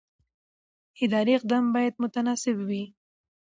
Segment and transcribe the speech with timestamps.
[1.03, 2.83] اداري اقدام باید متناسب وي.